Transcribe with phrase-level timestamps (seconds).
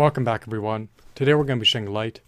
[0.00, 0.88] Welcome back, everyone.
[1.14, 2.20] Today we're going to be shedding light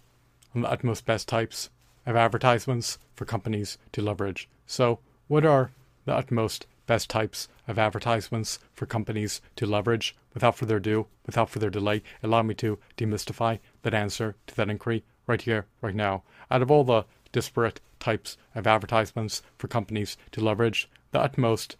[0.53, 1.71] on the utmost best types
[2.05, 4.47] of advertisements for companies to leverage.
[4.67, 5.71] So, what are
[6.05, 10.15] the utmost best types of advertisements for companies to leverage?
[10.35, 15.03] Without further ado, without further delay, allow me to demystify that answer to that inquiry
[15.25, 16.21] right here, right now.
[16.51, 21.75] Out of all the disparate types of advertisements for companies to leverage, the utmost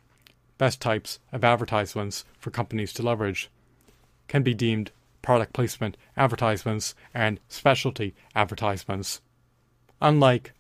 [0.57, 3.51] best types of advertisements for companies to leverage
[4.27, 4.89] can be deemed
[5.23, 9.21] product placement advertisements and specialty advertisements.
[9.99, 10.53] Unlike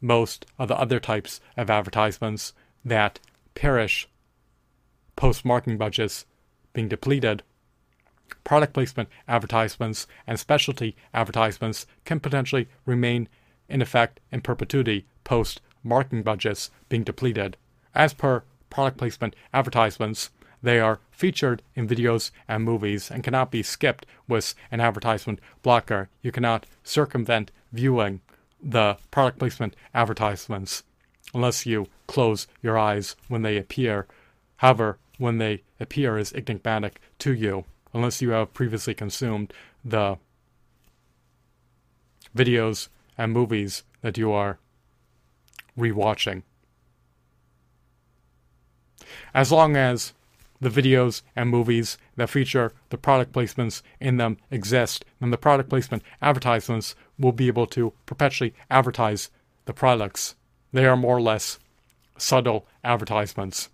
[0.00, 2.52] most of the other types of advertisements
[2.84, 3.20] that
[3.54, 4.08] perish
[5.14, 6.26] post marketing budgets
[6.72, 7.42] being depleted,
[8.42, 13.28] product placement advertisements and specialty advertisements can potentially remain
[13.68, 17.56] in effect in perpetuity post marketing budgets being depleted.
[17.94, 20.30] As per product placement advertisements,
[20.62, 26.08] they are featured in videos and movies and cannot be skipped with an advertisement blocker.
[26.22, 28.20] You cannot circumvent viewing
[28.62, 30.82] the product placement advertisements
[31.32, 34.06] unless you close your eyes when they appear.
[34.56, 39.52] However, when they appear is enigmatic to you, unless you have previously consumed
[39.84, 40.18] the
[42.36, 44.58] videos and movies that you are
[45.78, 46.42] rewatching.
[49.34, 50.12] As long as
[50.60, 55.70] the videos and movies that feature the product placements in them exist, then the product
[55.70, 59.30] placement advertisements will be able to perpetually advertise
[59.64, 60.34] the products.
[60.72, 61.58] They are more or less
[62.18, 63.70] subtle advertisements.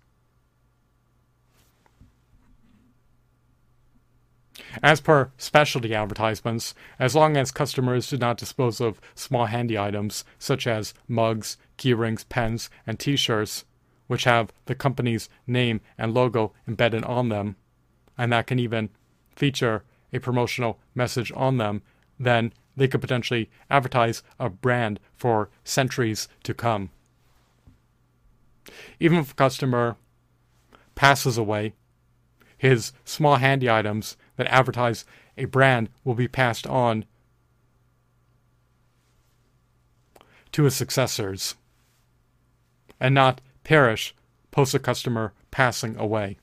[4.83, 10.23] As per specialty advertisements, as long as customers do not dispose of small handy items
[10.37, 13.65] such as mugs, keyrings, pens, and t shirts,
[14.07, 17.55] which have the company's name and logo embedded on them,
[18.17, 18.89] and that can even
[19.35, 21.81] feature a promotional message on them,
[22.19, 26.89] then they could potentially advertise a brand for centuries to come.
[28.99, 29.97] Even if a customer
[30.95, 31.73] passes away,
[32.57, 35.05] his small handy items that advertise
[35.37, 37.05] a brand will be passed on
[40.51, 41.55] to his successors
[42.99, 44.15] and not perish
[44.49, 46.37] post a customer passing away.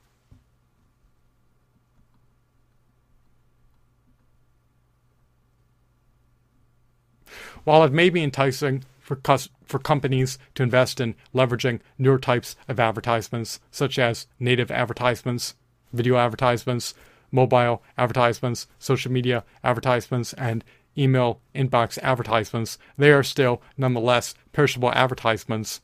[7.65, 9.19] While it may be enticing for,
[9.65, 15.55] for companies to invest in leveraging newer types of advertisements, such as native advertisements,
[15.95, 16.93] video advertisements,
[17.33, 20.63] mobile advertisements, social media advertisements, and
[20.99, 25.81] email inbox advertisements, they are still nonetheless perishable advertisements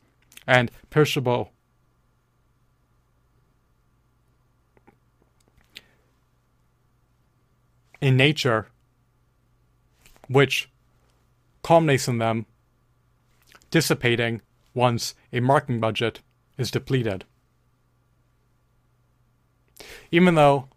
[0.47, 1.51] and perishable.
[8.01, 8.67] In nature,
[10.27, 10.69] which
[11.63, 12.45] culminates in them
[13.69, 14.41] dissipating
[14.73, 16.21] once a marketing budget
[16.57, 17.25] is depleted.
[20.11, 20.67] Even though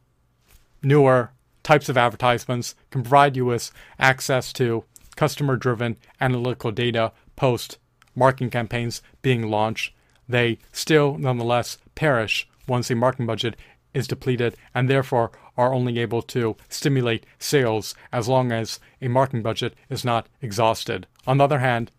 [0.82, 1.30] newer
[1.62, 4.84] types of advertisements can provide you with access to
[5.16, 7.78] customer driven analytical data post
[8.14, 9.92] marketing campaigns being launched,
[10.28, 13.56] they still nonetheless perish once the marketing budget
[13.92, 19.42] is depleted and therefore are only able to stimulate sales as long as a marketing
[19.42, 21.06] budget is not exhausted.
[21.26, 21.90] On the other hand,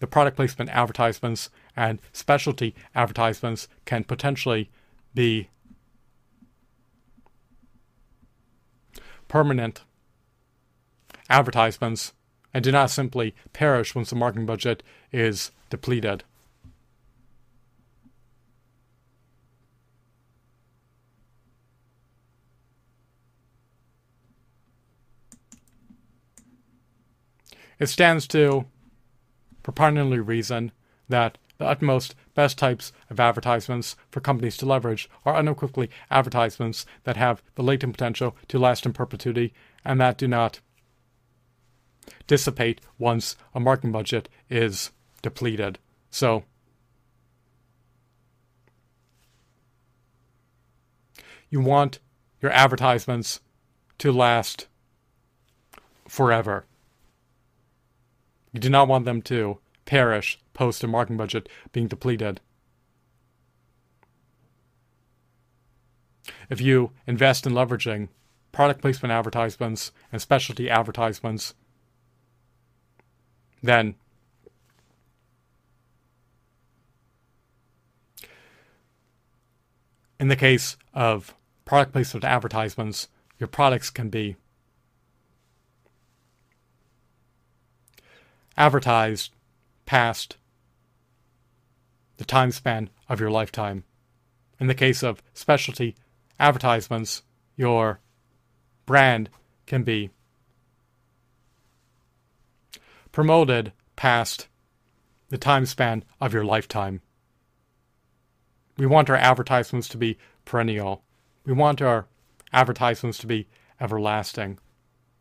[0.00, 4.70] the product placement advertisements and specialty advertisements can potentially
[5.14, 5.48] be
[9.28, 9.82] permanent
[11.28, 12.12] advertisements
[12.54, 14.82] and do not simply perish once the marketing budget
[15.12, 16.22] is depleted.
[27.80, 28.66] It stands to
[29.64, 30.70] preponderantly reason
[31.08, 37.16] that the utmost best types of advertisements for companies to leverage are unequivocally advertisements that
[37.16, 39.52] have the latent potential to last in perpetuity
[39.84, 40.60] and that do not
[42.26, 44.90] dissipate once a marketing budget is
[45.22, 45.78] depleted.
[46.10, 46.44] So,
[51.50, 51.98] you want
[52.40, 53.40] your advertisements
[53.98, 54.66] to last
[56.08, 56.66] forever.
[58.52, 62.40] You do not want them to perish post a marketing budget being depleted.
[66.48, 68.08] If you invest in leveraging
[68.52, 71.54] product placement advertisements and specialty advertisements
[73.64, 73.94] then
[80.20, 81.34] in the case of
[81.64, 83.08] product placement advertisements,
[83.38, 84.36] your products can be
[88.56, 89.32] advertised
[89.86, 90.36] past
[92.18, 93.82] the time span of your lifetime.
[94.60, 95.96] In the case of specialty
[96.38, 97.22] advertisements,
[97.56, 98.00] your
[98.86, 99.30] brand
[99.66, 100.10] can be
[103.14, 104.48] promoted past
[105.28, 107.00] the time span of your lifetime.
[108.76, 111.04] We want our advertisements to be perennial.
[111.46, 112.08] We want our
[112.52, 113.46] advertisements to be
[113.80, 114.58] everlasting.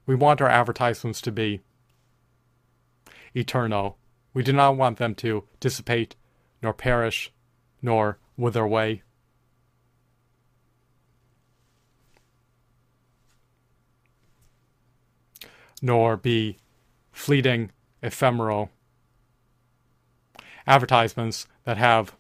[0.08, 1.62] We want our advertisements to be
[3.36, 4.00] eternal.
[4.34, 6.16] We do not want them to dissipate,
[6.64, 7.32] nor perish,
[7.80, 9.04] nor wither away.
[15.80, 16.58] Nor be
[17.12, 17.70] fleeting,
[18.04, 18.70] ephemeral
[20.68, 22.16] advertisements that have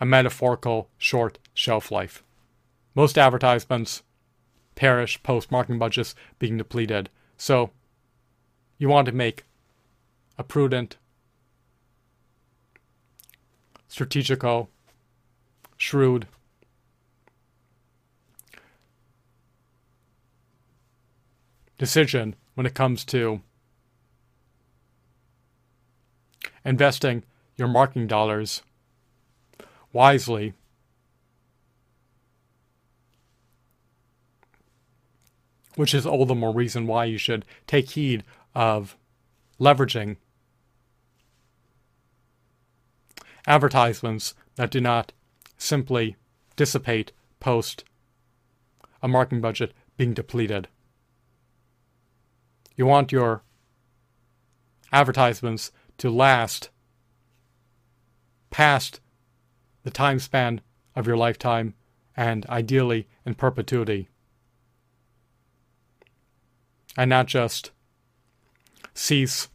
[0.00, 2.24] a metaphorical short shelf life.
[2.94, 4.02] Most advertisements
[4.74, 7.10] perish post marketing budgets being depleted.
[7.36, 7.70] So
[8.78, 9.44] you want to make
[10.38, 10.96] a prudent,
[13.88, 14.68] strategical,
[15.76, 16.26] shrewd,
[21.78, 23.40] decision when it comes to
[26.66, 27.22] investing
[27.56, 28.62] your marketing dollars
[29.92, 30.52] wisely
[35.76, 38.24] which is all the more reason why you should take heed
[38.54, 38.96] of
[39.60, 40.16] leveraging
[43.46, 45.12] advertisements that do not
[45.56, 46.16] simply
[46.56, 47.84] dissipate post
[49.02, 50.68] a marketing budget being depleted.
[52.74, 53.42] You want your
[54.92, 56.70] advertisements to last
[58.50, 59.00] past
[59.82, 60.60] the time span
[60.94, 61.74] of your lifetime
[62.16, 64.08] and ideally in perpetuity
[66.96, 67.70] and not just
[68.94, 69.48] cease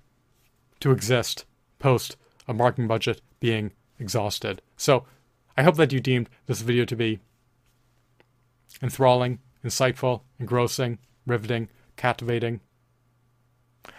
[0.80, 1.46] to exist
[1.80, 2.16] post
[2.48, 4.62] a marketing budget being exhausted.
[4.78, 5.06] So
[5.58, 7.20] I hope that you deemed this video to be
[8.82, 12.62] enthralling, insightful, engrossing, riveting, captivating,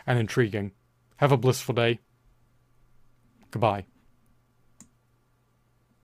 [0.07, 0.73] and intriguing.
[1.17, 2.01] Have a blissful day.
[3.53, 3.85] Goodbye.